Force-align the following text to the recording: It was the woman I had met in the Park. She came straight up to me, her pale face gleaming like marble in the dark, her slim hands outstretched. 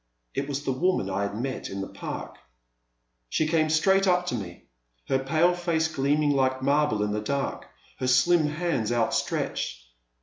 It 0.33 0.49
was 0.49 0.63
the 0.65 0.71
woman 0.71 1.11
I 1.11 1.21
had 1.21 1.39
met 1.39 1.69
in 1.69 1.81
the 1.81 1.87
Park. 1.87 2.39
She 3.29 3.45
came 3.45 3.69
straight 3.69 4.07
up 4.07 4.25
to 4.25 4.35
me, 4.35 4.63
her 5.07 5.19
pale 5.19 5.53
face 5.53 5.87
gleaming 5.87 6.31
like 6.31 6.63
marble 6.63 7.03
in 7.03 7.11
the 7.11 7.21
dark, 7.21 7.67
her 7.99 8.07
slim 8.07 8.47
hands 8.47 8.91
outstretched. 8.91 9.85